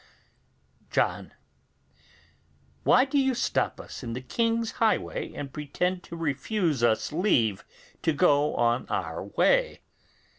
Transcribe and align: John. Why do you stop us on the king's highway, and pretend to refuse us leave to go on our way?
John. 0.89 1.31
Why 2.83 3.05
do 3.05 3.19
you 3.19 3.35
stop 3.35 3.79
us 3.79 4.03
on 4.03 4.13
the 4.13 4.21
king's 4.21 4.71
highway, 4.81 5.31
and 5.33 5.53
pretend 5.53 6.01
to 6.05 6.15
refuse 6.15 6.81
us 6.83 7.11
leave 7.11 7.63
to 8.01 8.11
go 8.11 8.55
on 8.55 8.87
our 8.89 9.23
way? 9.23 9.81